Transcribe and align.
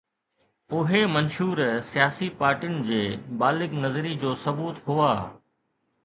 اهي 0.77 1.01
منشور 1.15 1.59
سياسي 1.89 2.29
پارٽين 2.39 2.73
جي 2.87 3.01
بالغ 3.43 3.75
نظري 3.83 4.15
جو 4.25 4.33
ثبوت 4.45 4.81
هئا. 4.89 5.11